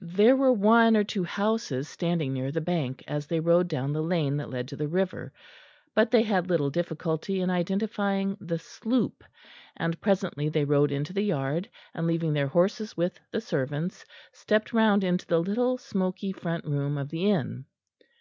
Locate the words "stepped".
14.30-14.72